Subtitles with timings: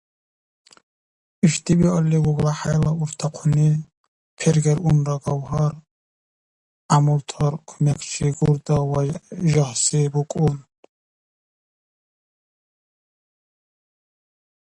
[1.45, 3.69] Ишди биалли ГуглахӀяйла уртахъуни:
[4.37, 5.73] пергер унра Гавгьар,
[6.89, 9.01] гӀямултар кумекчи Гурда, ва
[9.51, 10.57] жагьси букӀун.